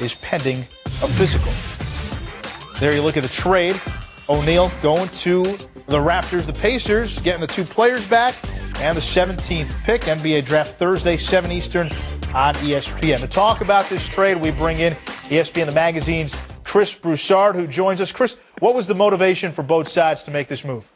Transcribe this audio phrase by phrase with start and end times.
[0.00, 0.66] is pending
[1.02, 1.52] a physical.
[2.80, 3.80] There you look at the trade.
[4.28, 5.42] O'Neal going to
[5.86, 8.34] the Raptors, the Pacers, getting the two players back,
[8.80, 10.02] and the 17th pick.
[10.02, 11.86] NBA draft Thursday, 7 Eastern
[12.34, 13.20] on ESPN.
[13.20, 14.94] To talk about this trade, we bring in
[15.28, 18.10] ESPN, the magazine's Chris Broussard, who joins us.
[18.10, 20.90] Chris, what was the motivation for both sides to make this move?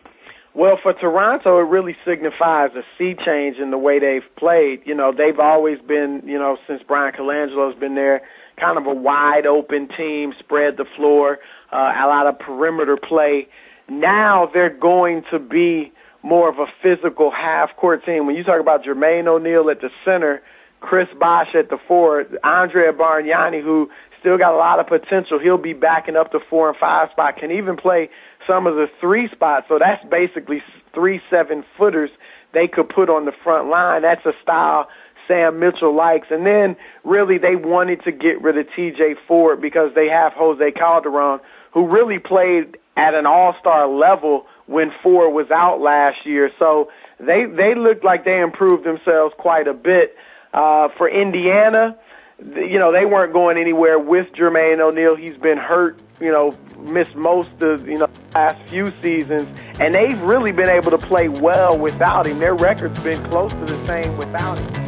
[0.55, 4.81] Well, for Toronto, it really signifies a sea change in the way they've played.
[4.85, 8.23] You know, they've always been, you know, since Bryan Colangelo's been there,
[8.59, 11.39] kind of a wide open team, spread the floor,
[11.73, 13.49] uh, a lot of perimeter play.
[13.89, 15.93] Now they're going to be
[16.23, 18.27] more of a physical half court team.
[18.27, 20.43] When you talk about Jermaine O'Neal at the center,
[20.81, 23.89] Chris Bosh at the four, Andrea Bargnani, who
[24.21, 27.37] still got a lot of potential, he'll be backing up the four and five spot,
[27.37, 28.11] can even play
[28.47, 29.67] some of the three spots.
[29.69, 30.63] So that's basically
[30.95, 32.11] three seven footers
[32.55, 34.03] they could put on the front line.
[34.03, 34.89] That's a style
[35.29, 36.29] Sam Mitchell likes.
[36.31, 40.73] And then really they wanted to get rid of TJ Ford because they have Jose
[40.73, 41.41] Calderon,
[41.73, 46.51] who really played at an all-star level when Ford was out last year.
[46.59, 46.91] So
[47.21, 50.17] they they looked like they improved themselves quite a bit.
[50.53, 51.97] Uh, for Indiana,
[52.39, 55.17] you know, they weren't going anywhere with Jermaine O'Neal.
[55.17, 59.49] He's been hurt, you know, missed most of, you know, last few seasons.
[59.81, 62.39] And they've really been able to play well without him.
[62.39, 64.88] Their record's been close to the same without him.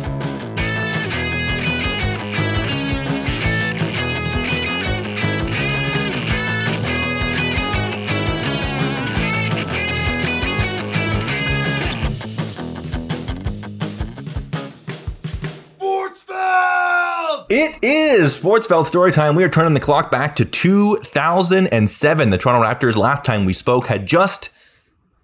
[17.52, 19.34] It is Sportsfeld story time.
[19.34, 22.30] We are turning the clock back to 2007.
[22.30, 24.50] The Toronto Raptors, last time we spoke, had just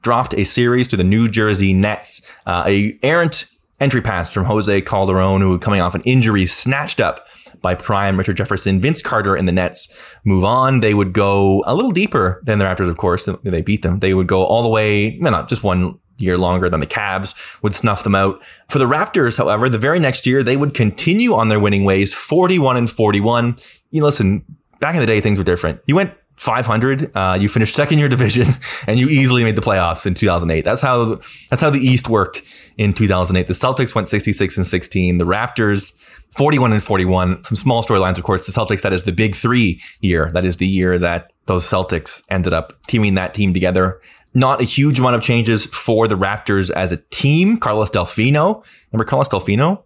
[0.03, 2.28] dropped a series to the New Jersey Nets.
[2.44, 3.44] Uh, a errant
[3.78, 7.28] entry pass from Jose Calderon, who coming off an injury, snatched up
[7.60, 8.81] by prime Richard Jefferson.
[8.81, 10.81] Vince Carter and the Nets move on.
[10.81, 13.28] They would go a little deeper than the Raptors, of course.
[13.44, 14.00] They beat them.
[14.00, 17.62] They would go all the way, no, not just one year longer than the Cavs
[17.62, 18.43] would snuff them out.
[18.69, 22.15] For the Raptors, however, the very next year, they would continue on their winning ways,
[22.15, 23.56] 41 and 41.
[23.91, 24.44] You listen,
[24.81, 25.81] back in the day, things were different.
[25.87, 28.47] You went 500, uh, you finished second in your division
[28.87, 30.62] and you easily made the playoffs in 2008.
[30.62, 32.43] That's how, that's how the East worked
[32.76, 33.47] in 2008.
[33.47, 35.19] The Celtics went 66 and 16.
[35.19, 35.99] The Raptors,
[36.32, 37.44] 41 and 41.
[37.44, 38.47] Some small storylines, of course.
[38.47, 40.31] The Celtics, that is the big three year.
[40.32, 44.00] That is the year that those Celtics ended up teaming that team together
[44.37, 47.57] not a huge amount of changes for the Raptors as a team.
[47.57, 48.63] Carlos Delfino.
[48.93, 49.83] Remember Carlos Delfino?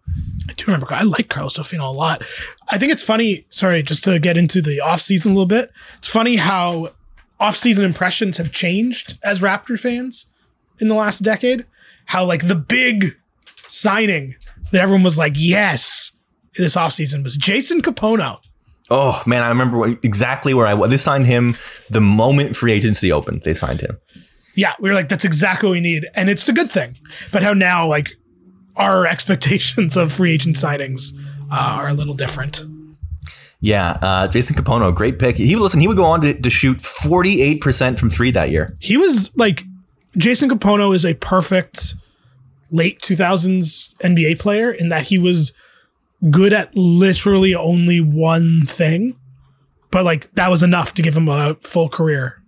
[0.49, 0.93] I do remember.
[0.93, 2.25] I like Carlos Delfino a lot.
[2.69, 3.47] I think it's funny.
[3.49, 5.71] Sorry, just to get into the offseason a little bit.
[5.99, 6.91] It's funny how
[7.41, 10.27] offseason impressions have changed as Raptor fans
[10.81, 11.65] in the last decade.
[12.07, 13.17] How, like, the big
[13.69, 14.35] signing
[14.73, 16.11] that everyone was like, yes,
[16.57, 18.41] this offseason was Jason Kapono.
[18.91, 20.91] Oh, man, I remember exactly where I was.
[20.91, 21.55] They signed him
[21.89, 23.43] the moment free agency opened.
[23.43, 24.01] They signed him
[24.61, 26.07] yeah, we were like, that's exactly what we need.
[26.15, 26.99] And it's a good thing.
[27.33, 28.15] But how now, like,
[28.77, 31.15] our expectations of free agent signings
[31.51, 32.61] uh, are a little different.
[33.63, 35.37] Yeah, uh, Jason Kapono, great pick.
[35.37, 35.81] He listen.
[35.81, 38.75] He would go on to, to shoot forty eight percent from three that year.
[38.81, 39.65] He was like,
[40.17, 41.95] Jason Kapono is a perfect
[42.71, 45.53] late two thousands NBA player in that he was
[46.31, 49.19] good at literally only one thing,
[49.91, 52.40] but like that was enough to give him a full career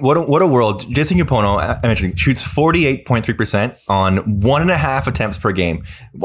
[0.00, 0.84] what a, what a world.
[0.94, 5.84] Jason Kapono, I mentioned, shoots 48.3% on one and a half attempts per game.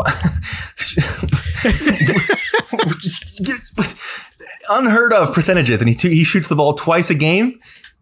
[4.70, 5.80] Unheard of percentages.
[5.82, 7.60] And he, he shoots the ball twice a game.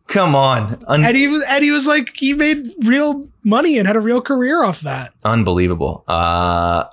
[0.08, 0.80] Come on.
[0.88, 4.00] Un- And he was and he was like he made real money and had a
[4.00, 5.14] real career off that.
[5.24, 6.04] unbelievable.
[6.08, 6.84] Uh,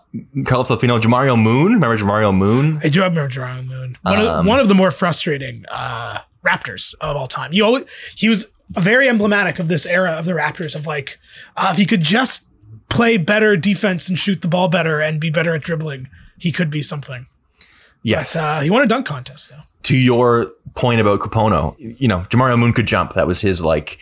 [0.46, 1.72] Carlos Delfino, Jamario Moon.
[1.74, 2.80] Remember Jamario Moon?
[2.82, 3.96] I do remember Jerome Moon.
[4.02, 7.52] One, Um, of, one of the more frustrating uh, Raptors of all time.
[7.52, 7.84] You always
[8.14, 11.18] he was very emblematic of this era of the Raptors of like
[11.56, 12.48] uh, if he could just
[12.88, 16.08] play better defense and shoot the ball better and be better at dribbling,
[16.38, 17.26] he could be something.
[18.02, 18.34] Yes.
[18.36, 19.62] Uh, he won a dunk contest though.
[19.84, 23.14] to your point about Kapono, you know, Jamario Moon could jump.
[23.14, 23.98] That was his like,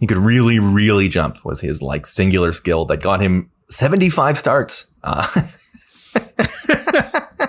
[0.00, 4.86] he could really, really jump was his like singular skill that got him 75 starts.
[5.02, 5.26] Uh,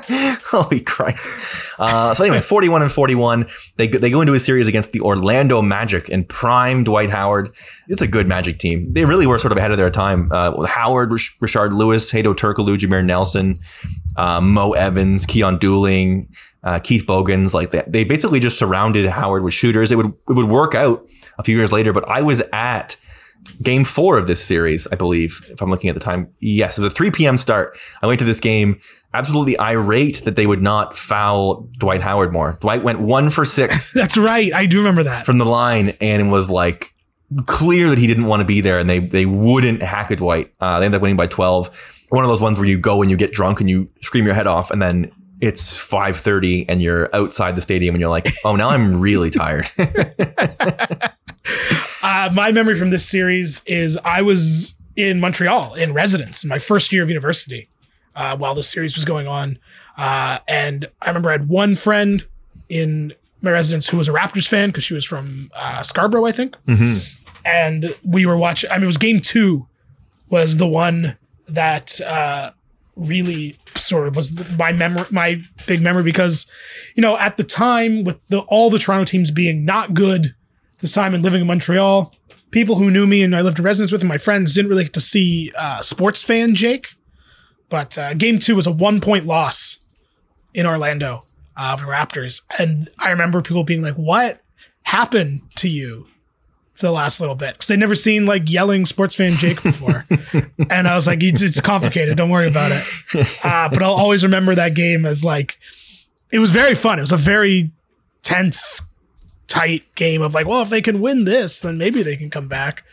[0.46, 1.75] holy Christ.
[1.80, 3.46] Uh, so anyway, 41 and 41.
[3.78, 7.50] They, go- they go into a series against the Orlando Magic and prime Dwight Howard.
[7.88, 8.94] It's a good Magic team.
[8.94, 10.28] They really were sort of ahead of their time.
[10.31, 13.60] Uh, Howard, Rish- Rashard Lewis, Hedo Turkoglu, Jameer Nelson,
[14.16, 16.28] uh, Mo Evans, Keon Dooling,
[16.63, 17.92] uh, Keith Bogans, like that.
[17.92, 19.92] They basically just surrounded Howard with shooters.
[19.92, 22.96] It would it would work out a few years later, but I was at
[23.62, 26.34] game four of this series, I believe, if I'm looking at the time.
[26.40, 27.38] Yes, it was a 3 p.m.
[27.38, 27.78] start.
[28.02, 28.80] I went to this game
[29.14, 32.58] absolutely irate that they would not foul Dwight Howard more.
[32.60, 34.54] Dwight went one for six That's right.
[34.54, 35.26] I do remember that.
[35.26, 36.94] from the line and it was like
[37.46, 40.54] clear that he didn't want to be there and they they wouldn't hack a Dwight.
[40.60, 42.06] Uh, they ended up winning by 12.
[42.10, 44.36] One of those ones where you go and you get drunk and you scream your
[44.36, 45.12] head off and then
[45.42, 49.68] it's 5:30 and you're outside the stadium and you're like, "Oh, now I'm really tired."
[52.07, 56.60] Uh, my memory from this series is I was in Montreal in residence in my
[56.60, 57.68] first year of university
[58.16, 59.57] uh, while this series was going on.
[59.98, 62.24] Uh, and I remember I had one friend
[62.69, 63.12] in
[63.42, 66.56] my residence who was a Raptors fan because she was from uh, Scarborough, I think.
[67.44, 69.66] And we were watching, I mean, it was game two
[70.30, 71.18] was the one
[71.48, 72.51] that uh,
[72.96, 76.46] really sort of was my memory, my big memory because,
[76.94, 80.36] you know, at the time with the, all the Toronto teams being not good
[80.80, 82.13] this time and living in Montreal,
[82.51, 84.83] people who knew me and I lived in residence with and my friends didn't really
[84.83, 86.95] get to see uh, sports fan Jake.
[87.69, 89.80] But uh, game two was a one point loss
[90.54, 91.24] in Orlando
[91.57, 92.42] uh, of the Raptors.
[92.57, 94.42] And I remember people being like, what
[94.83, 96.07] happened to you
[96.74, 97.56] for the last little bit?
[97.56, 100.06] Because they'd never seen like yelling sports fan Jake before.
[100.69, 102.18] and I was like, it's, it's complicated.
[102.18, 102.83] Don't worry about it.
[103.44, 105.57] Uh, but I'll always remember that game as like,
[106.31, 106.98] it was very fun.
[106.98, 107.72] It was a very
[108.24, 108.81] tense,
[109.48, 112.48] tight game of like, well, if they can win this, then maybe they can come
[112.48, 112.84] back,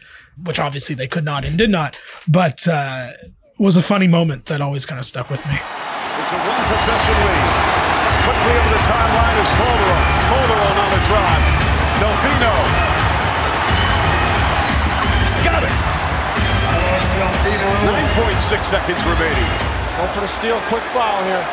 [0.42, 2.00] which obviously they could not and did not.
[2.28, 3.12] But uh,
[3.58, 5.54] was a funny moment that always kind of stuck with me.
[5.54, 7.72] It's a one possession lead.
[8.26, 10.04] Quickly over the timeline is Calderon.
[10.30, 11.44] Calderon on the drive.
[11.98, 12.54] Delfino.
[15.46, 15.74] Got it.
[17.82, 19.50] 9.6 seconds remaining.
[19.98, 20.58] Go for the steal.
[20.70, 21.46] Quick foul here.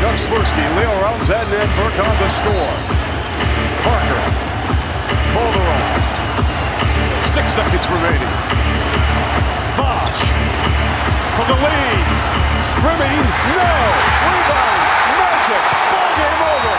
[0.00, 2.97] Chuck Swirsky, Leo Rautins, and Ned Burke on the score.
[3.84, 4.20] Parker.
[5.32, 5.82] Calderon.
[7.24, 8.32] Six seconds remaining.
[9.76, 10.20] Bosh.
[11.36, 12.06] For the lead.
[12.82, 13.14] Remy.
[13.54, 13.70] No.
[14.26, 14.80] Rebound.
[15.18, 15.62] Magic.
[15.92, 16.74] Ball game over.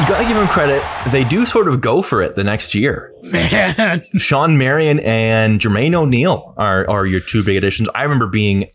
[0.00, 0.82] You gotta give them credit.
[1.10, 3.12] They do sort of go for it the next year.
[3.22, 4.02] Man.
[4.16, 7.88] Shawn Marion and Jermaine O'Neal are, are your two big additions.
[7.94, 8.68] I remember being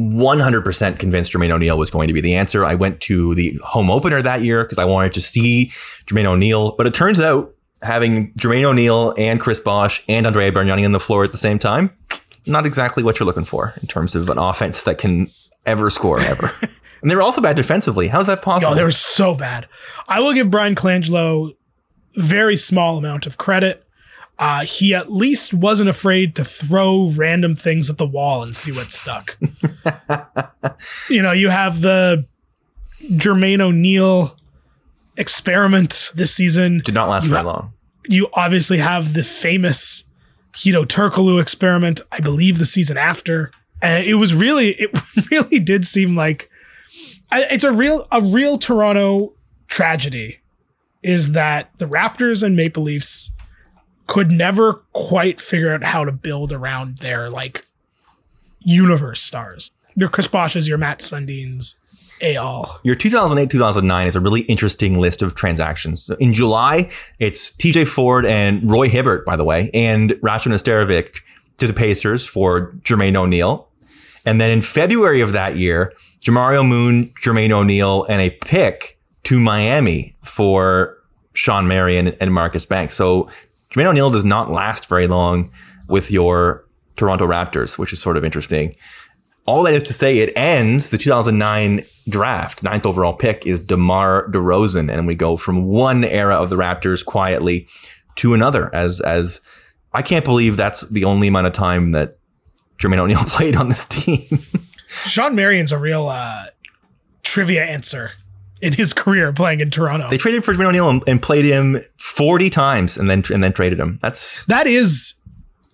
[0.00, 2.64] 100% convinced Jermaine O'Neal was going to be the answer.
[2.64, 5.66] I went to the home opener that year because I wanted to see
[6.06, 10.84] Jermaine O'Neal, but it turns out having Jermaine O'Neal and Chris Bosh and Andrea Bargnani
[10.84, 11.90] on the floor at the same time,
[12.46, 15.30] not exactly what you're looking for in terms of an offense that can
[15.66, 16.50] ever score ever.
[17.02, 18.08] and they were also bad defensively.
[18.08, 18.72] How's that possible?
[18.72, 19.68] No, they were so bad.
[20.08, 21.54] I will give Bryan Colangelo
[22.16, 23.84] very small amount of credit.
[24.40, 28.72] Uh, he at least wasn't afraid to throw random things at the wall and see
[28.72, 29.36] what stuck.
[31.10, 32.24] you know, you have the
[33.12, 34.34] Jermaine O'Neal
[35.18, 36.80] experiment this season.
[36.82, 37.72] Did not last You very ha- long.
[38.08, 40.04] You obviously have the famous
[40.54, 43.50] Hedo Turkoglu experiment, I believe the season after.
[43.82, 44.90] And it was really, it
[45.30, 46.50] really did seem like
[47.30, 49.34] I- it's a real, a real Toronto
[49.68, 50.38] tragedy
[51.02, 53.30] is that the Raptors and Maple Leafs
[54.10, 57.64] could never quite figure out how to build around their like
[58.58, 59.70] universe stars.
[59.94, 61.76] Your Chris Bosh's, your Mats Sundins,
[62.20, 62.80] Al.
[62.82, 66.10] Your 2008 2009 is a really interesting list of transactions.
[66.18, 66.90] In July,
[67.20, 71.20] it's TJ Ford and Roy Hibbert, by the way, and Rasho Nesterovic
[71.58, 73.68] to the Pacers for Jermaine O'Neal.
[74.26, 79.38] And then in February of that year, Jamario Moon, Jermaine O'Neal, and a pick to
[79.38, 80.98] Miami for
[81.32, 82.94] Shawn Marion and Marcus Banks.
[82.94, 83.30] So
[83.70, 85.50] Jermaine O'Neal does not last very long
[85.88, 88.74] with your Toronto Raptors, which is sort of interesting.
[89.46, 92.62] All that is to say, it ends the 2009 draft.
[92.62, 94.92] Ninth overall pick is DeMar DeRozan.
[94.92, 97.68] And we go from one era of the Raptors quietly
[98.16, 98.74] to another.
[98.74, 99.40] As as
[99.92, 102.18] I can't believe that's the only amount of time that
[102.78, 104.40] Jermaine O'Neal played on this team.
[104.86, 106.46] Shawn Marion's a real uh,
[107.22, 108.12] trivia answer
[108.60, 110.08] in his career playing in Toronto.
[110.08, 113.52] they traded for Jermaine O'Neal and, and played him forty times, and then and then
[113.52, 113.98] traded him.
[114.02, 115.14] That's that is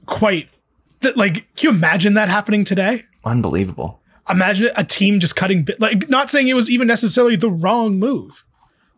[0.07, 0.49] quite
[1.01, 1.17] that.
[1.17, 3.05] Like, can you imagine that happening today?
[3.25, 4.01] unbelievable.
[4.29, 5.81] Imagine a team just cutting bait.
[5.81, 8.45] Like, not saying it was even necessarily the wrong move,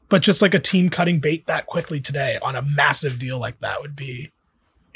[0.09, 3.59] but just like a team cutting bait that quickly today on a massive deal like
[3.61, 4.31] that would be.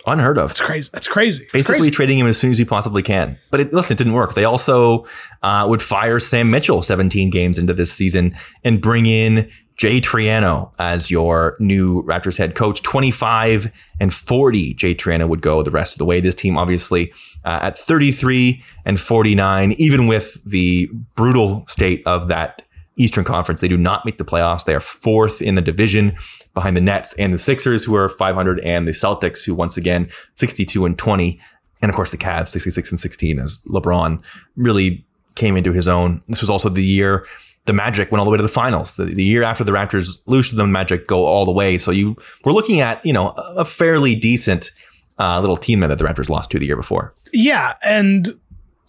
[0.07, 0.49] Unheard of.
[0.51, 0.91] That's crazy.
[0.93, 1.47] That's crazy.
[1.53, 1.91] Basically, crazy.
[1.91, 3.39] trading him as soon as you possibly can.
[3.51, 4.35] But it, listen, it didn't work.
[4.35, 5.07] They also
[5.43, 10.73] uh, would fire Sam Mitchell 17 games into this season and bring in Jay Triano
[10.79, 12.83] as your new Raptors head coach.
[12.83, 16.21] 25 and 40, Jay Triano would go the rest of the way.
[16.21, 17.13] This team, obviously,
[17.45, 22.63] uh, at 33 and 49, even with the brutal state of that
[22.97, 24.65] Eastern Conference, they do not make the playoffs.
[24.65, 26.15] They are fourth in the division
[26.55, 30.09] behind the Nets and the Sixers, who are 500, and the Celtics, who once again
[30.35, 31.41] 62 and 20,
[31.81, 34.23] and of course the Cavs 66 and 16, as LeBron
[34.57, 36.23] really came into his own.
[36.29, 37.27] This was also the year
[37.65, 38.97] the Magic went all the way to the finals.
[38.97, 41.79] The, the year after the Raptors lose to the Magic go all the way.
[41.79, 44.71] So you were looking at you know a fairly decent
[45.19, 47.15] uh, little team that the Raptors lost to the year before.
[47.33, 48.29] Yeah, and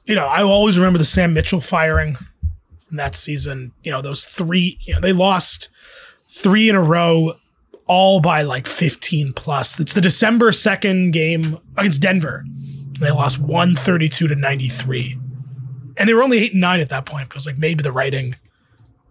[0.06, 2.18] you know, I always remember the Sam Mitchell firing
[2.98, 3.72] that season.
[3.84, 4.78] You know, those three.
[4.82, 5.70] You know, they lost
[6.30, 7.34] three in a row,
[7.88, 9.80] all by like fifteen plus.
[9.80, 12.46] It's the December second game against Denver.
[13.00, 15.18] They lost one thirty two to ninety three,
[15.98, 17.30] and they were only eight and nine at that point.
[17.30, 18.36] But it was like maybe the writing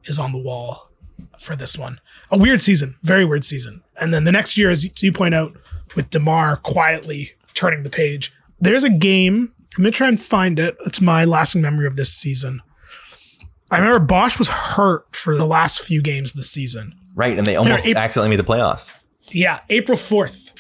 [0.05, 0.91] is on the wall
[1.39, 2.01] for this one.
[2.31, 3.83] A weird season, very weird season.
[4.01, 5.57] And then the next year, as you point out,
[5.95, 9.53] with Demar quietly turning the page, there's a game.
[9.77, 10.77] I'm gonna try and find it.
[10.87, 12.63] It's my lasting memory of this season.
[13.73, 16.95] I remember Bosh was hurt for the last few games this season.
[17.15, 18.99] Right, and they almost April- accidentally made the playoffs.
[19.31, 20.53] Yeah, April 4th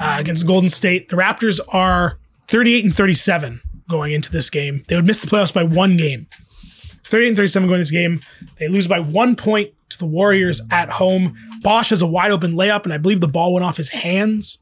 [0.00, 1.08] uh, against Golden State.
[1.08, 4.84] The Raptors are 38 and 37 going into this game.
[4.88, 6.28] They would miss the playoffs by one game.
[7.04, 8.20] 38 and 37 going into this game.
[8.58, 11.36] They lose by one point to the Warriors at home.
[11.62, 14.58] Bosh has a wide open layup, and I believe the ball went off his hands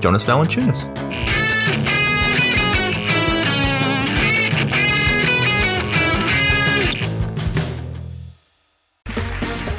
[0.00, 1.97] Jonas Valanciunas.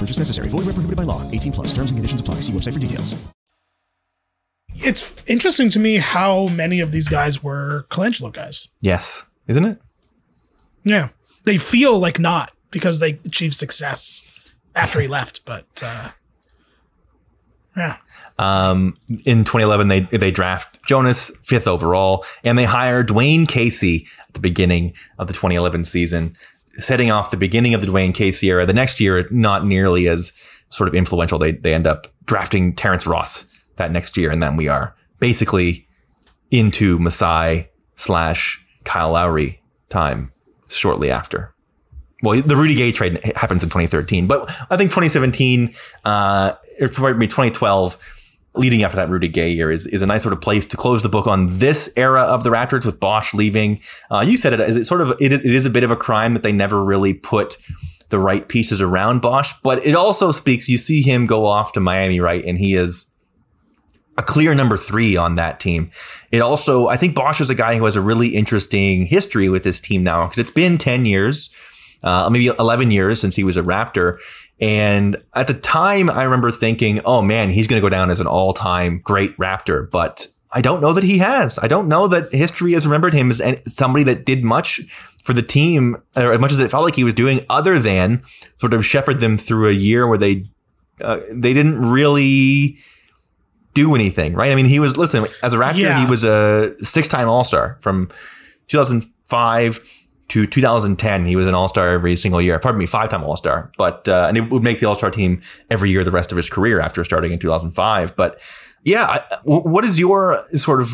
[0.00, 0.48] No purchase necessary.
[0.48, 1.30] Void where prohibited by law.
[1.30, 1.74] 18 plus.
[1.74, 2.36] Terms and conditions apply.
[2.36, 3.22] See website for details.
[4.82, 8.68] It's interesting to me how many of these guys were Colangelo guys.
[8.80, 9.78] Yes, isn't it?
[10.84, 11.10] Yeah.
[11.44, 14.22] They feel like not because they achieved success
[14.74, 16.12] after he left, but uh,
[17.76, 17.96] yeah.
[18.38, 24.34] Um, in 2011, they they draft Jonas fifth overall, and they hire Dwane Casey at
[24.34, 26.34] the beginning of the 2011 season,
[26.80, 28.66] setting off the beginning of the Dwane Casey era.
[28.66, 30.32] The next year, not nearly as
[30.68, 31.38] sort of influential.
[31.38, 33.44] They they end up drafting Terrence Ross
[33.76, 35.86] that next year, and then we are basically
[36.50, 40.32] into Masai slash Kyle Lowry time
[40.68, 41.54] shortly after.
[42.22, 45.72] Well, the Rudy Gay trade happens in 2013, but I think 2017,
[46.04, 48.19] uh, or probably 2012,
[48.54, 51.02] leading after that Rudy Gay year is, is a nice sort of place to close
[51.02, 53.80] the book on this era of the Raptors with Bosh leaving.
[54.10, 55.96] Uh, you said it, it's sort of, it is, it is a bit of a
[55.96, 57.56] crime that they never really put
[58.08, 61.80] the right pieces around Bosh, but it also speaks, you see him go off to
[61.80, 62.44] Miami, right?
[62.44, 63.14] And he is
[64.18, 65.90] a clear number three on that team.
[66.32, 69.64] It also, I think Bosh is a guy who has a really interesting history with
[69.64, 71.54] this team now because it's been 10 years,
[72.02, 74.18] uh, maybe 11 years since he was a Raptor.
[74.60, 78.20] And at the time, I remember thinking, oh man, he's going to go down as
[78.20, 79.90] an all time great Raptor.
[79.90, 81.58] But I don't know that he has.
[81.60, 84.80] I don't know that history has remembered him as somebody that did much
[85.22, 88.22] for the team, or as much as it felt like he was doing, other than
[88.58, 90.46] sort of shepherd them through a year where they
[91.02, 92.76] uh, they didn't really
[93.72, 94.50] do anything, right?
[94.50, 96.04] I mean, he was listen as a Raptor, Yeah.
[96.04, 98.10] he was a six-time All-Star from
[98.66, 99.99] 2005
[100.30, 101.26] to 2010.
[101.26, 102.58] He was an All-Star every single year.
[102.58, 106.02] Pardon me, five-time All-Star, but uh, and he would make the All-Star team every year
[106.04, 108.16] the rest of his career after starting in 2005.
[108.16, 108.40] But
[108.84, 110.92] yeah, I, what is your sort of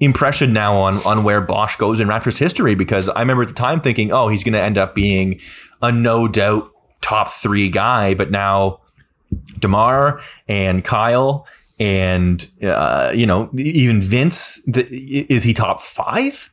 [0.00, 2.74] impression now on on where Bosh goes in Raptors history?
[2.74, 5.40] Because I remember at the time thinking, oh, he's going to end up being
[5.82, 8.80] a no doubt top three guy, but now
[9.58, 11.46] Demar and Kyle
[11.80, 14.86] and uh, you know even Vince, the,
[15.28, 16.50] is he top five?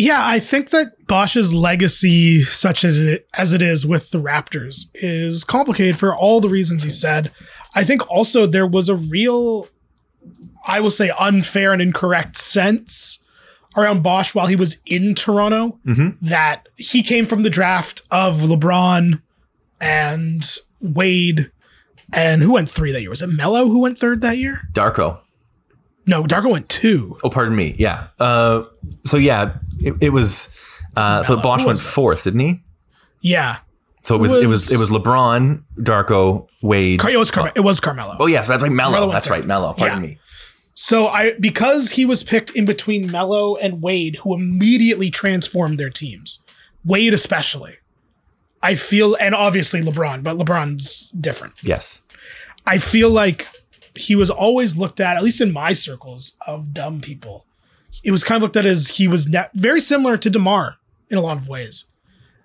[0.00, 4.86] Yeah, I think that Bosh's legacy, such as it, as it is with the Raptors,
[4.94, 7.32] is complicated for all the reasons he said.
[7.74, 9.66] I think also there was a real,
[10.64, 13.24] I will say, unfair and incorrect sense
[13.76, 16.24] around Bosch while he was in Toronto Mm-hmm.
[16.28, 19.20] that he came from the draft of LeBron
[19.80, 21.50] and Wade.
[22.12, 23.10] And who went three that year?
[23.10, 24.60] Was it Melo who went third that year?
[24.72, 25.20] Darko.
[26.08, 27.16] No, Darko went two.
[27.22, 27.74] Oh, pardon me.
[27.78, 28.08] Yeah.
[28.18, 28.64] Uh,
[29.04, 30.48] so yeah, it, it was.
[30.96, 31.40] Uh, so.
[31.40, 32.62] Bosh went fourth, didn't he?
[33.20, 33.58] Yeah.
[34.04, 36.98] So it was, it was it was LeBron, Darko, Wade.
[37.00, 38.16] Car- it was Car- it was Carmelo.
[38.18, 38.92] Oh yeah, so that's right, Mello.
[38.92, 39.74] Melo went That's right, Melo.
[39.74, 40.08] Pardon Yeah.
[40.10, 40.18] me.
[40.72, 45.90] So I because he was picked in between Melo and Wade, who immediately transformed their
[45.90, 46.42] teams.
[46.86, 47.74] Wade especially.
[48.62, 51.54] I feel and obviously LeBron, but LeBron's different.
[51.62, 52.00] Yes.
[52.66, 53.46] I feel like
[53.98, 57.46] he was always looked at, at least in my circles of dumb people.
[58.04, 60.76] It was kind of looked at as he was ne- very similar to DeMar
[61.10, 61.86] in a lot of ways.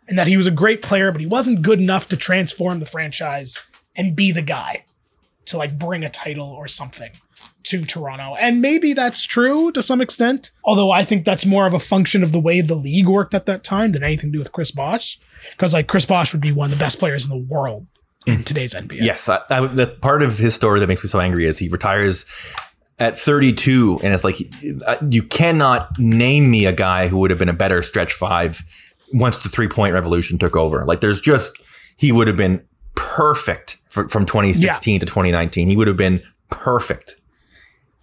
[0.07, 2.85] And that he was a great player, but he wasn't good enough to transform the
[2.85, 4.85] franchise and be the guy
[5.45, 7.11] to like bring a title or something
[7.63, 8.35] to Toronto.
[8.35, 10.51] And maybe that's true to some extent.
[10.63, 13.45] Although I think that's more of a function of the way the league worked at
[13.45, 15.19] that time than anything to do with Chris Bosh.
[15.51, 17.87] Because like Chris Bosh would be one of the best players in the world
[18.25, 18.99] in today's NBA.
[19.01, 21.69] Yes, I, I, the part of his story that makes me so angry is he
[21.69, 22.25] retires
[22.99, 24.35] at 32, and it's like
[24.87, 28.61] uh, you cannot name me a guy who would have been a better stretch five
[29.13, 30.85] once the three point revolution took over.
[30.85, 31.57] Like there's just
[31.97, 35.67] he would have been perfect for, from 2016 to 2019.
[35.67, 37.15] He would have been perfect.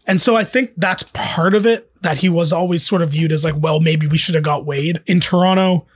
[0.06, 3.32] And so I think that's part of it that he was always sort of viewed
[3.32, 5.86] as like, well, maybe we should have got Wade in Toronto.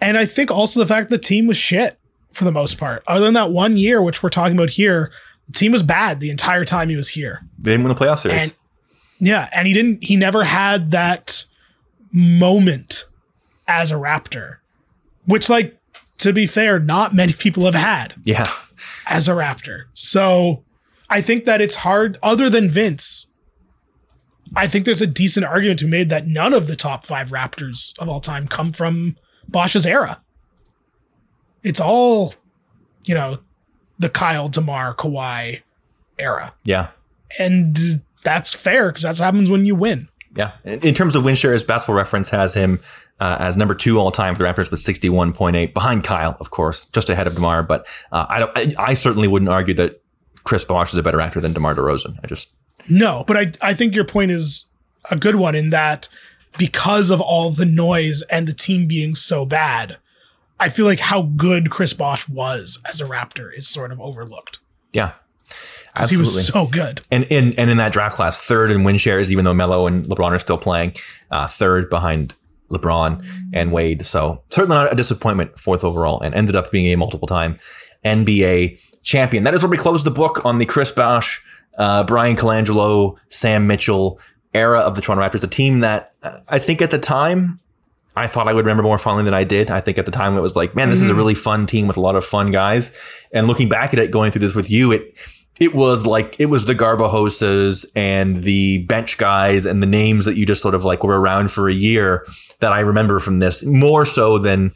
[0.00, 1.98] And I think also the fact the team was shit
[2.36, 3.02] for the most part.
[3.06, 5.10] Other than that one year, which we're talking about here,
[5.46, 7.40] the team was bad the entire time he was here.
[7.58, 8.42] They didn't win a playoff series.
[8.42, 8.54] And
[9.18, 11.44] yeah, and he didn't he never had that
[12.12, 13.06] moment
[13.66, 14.58] as a Raptor.
[15.24, 15.78] Which like
[16.18, 18.50] to be fair, not many people have had yeah.
[19.08, 19.84] as a Raptor.
[19.94, 20.62] So
[21.08, 23.32] I think that it's hard, other than Vince.
[24.54, 27.30] I think there's a decent argument to be made that none of the top five
[27.30, 29.16] Raptors of all time come from
[29.48, 30.22] Bosh's era.
[31.66, 32.32] It's all,
[33.04, 33.40] you know,
[33.98, 35.62] the Kyle, DeMar, Kawhi
[36.16, 36.54] era.
[36.62, 36.90] Yeah.
[37.40, 37.76] And
[38.22, 40.08] that's fair because that's happens when you win.
[40.36, 40.52] Yeah.
[40.64, 42.78] In in terms of win shares, Basketball Reference has him
[43.18, 46.84] uh, as number two all time for the Raptors with 61.8, behind Kyle, of course,
[46.86, 47.64] just ahead of DeMar.
[47.64, 50.00] But uh, I, don't, I, I certainly wouldn't argue that
[50.44, 52.20] Chris Bosh is a better actor than DeMar DeRozan.
[52.22, 52.52] I just
[52.88, 54.66] No, but I I think your point is
[55.10, 56.06] a good one in that
[56.58, 59.96] because of all the noise and the team being so bad,
[60.58, 64.58] I feel like how good Chris Bosh was as a Raptor is sort of overlooked.
[64.92, 65.12] yeah.
[65.94, 67.00] 'Cause he was so good.
[67.10, 70.04] And in and in that draft class, third in win shares, even though Melo and
[70.04, 70.92] LeBron are still playing,
[71.30, 72.34] uh, third behind
[72.70, 74.04] LeBron and Wade.
[74.04, 77.58] So certainly not a disappointment, fourth overall, and ended up being a multiple time
[78.04, 79.44] NBA champion.
[79.44, 81.42] That is where we close the book on the Chris Bosh,
[81.78, 84.20] uh, Bryan Colangelo, Sam Mitchell
[84.52, 87.58] era of the Toronto Raptors, a team that uh, I think at the time
[88.16, 89.70] I thought I would remember more fondly than I did.
[89.70, 91.16] I think at the time it was like, man, this is a Mhm.
[91.18, 92.90] really fun team with a lot of fun guys.
[93.32, 95.12] And looking back at it, going through this with you, it
[95.58, 100.36] it was like it was the Garbajosas and the bench guys and the names that
[100.36, 102.26] you just sort of like were around for a year
[102.60, 104.72] that I remember from this more so than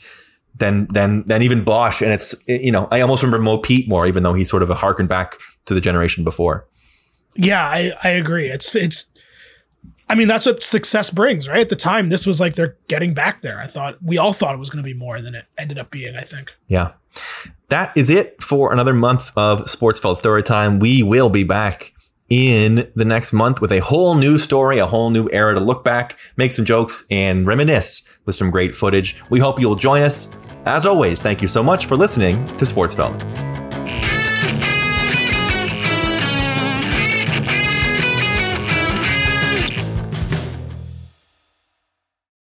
[0.56, 2.00] than than than even Bosch.
[2.02, 4.70] And it's you know I almost remember Mo Pete more, even though he's sort of
[4.70, 6.66] a harken back to the generation before.
[7.36, 8.48] Yeah, I, I agree.
[8.48, 9.04] It's it's
[10.10, 11.60] I mean, that's what success brings, right?
[11.60, 13.60] At the time, this was like they're getting back there.
[13.60, 15.92] I thought we all thought it was going to be more than it ended up
[15.92, 16.52] being, I think.
[16.66, 16.94] Yeah.
[17.68, 20.80] That is it for another month of Sportsfeld Storytime.
[20.80, 21.94] We will be back
[22.28, 25.84] in the next month with a whole new story, a whole new era to look
[25.84, 29.22] back, make some jokes, and reminisce with some great footage.
[29.30, 30.36] We hope you'll join us.
[30.66, 33.59] As always, thank you so much for listening to Sportsfeld.